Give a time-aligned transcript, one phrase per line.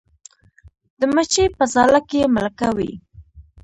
[0.99, 2.91] د مچۍ په ځاله کې ملکه وي